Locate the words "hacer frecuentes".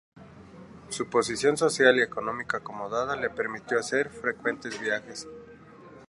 3.77-4.81